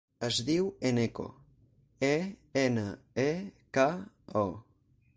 [0.27, 1.25] Es diu Eneko:
[2.09, 2.11] e,
[2.65, 2.89] ena,
[3.27, 3.29] e,
[3.79, 3.89] ca,
[4.47, 4.47] o.